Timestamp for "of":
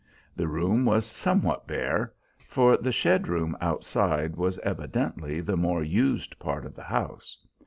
6.65-6.73